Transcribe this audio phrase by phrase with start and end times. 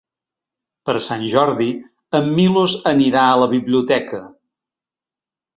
[0.89, 1.67] Per Sant Jordi
[2.21, 4.27] en Milos anirà a la biblioteca.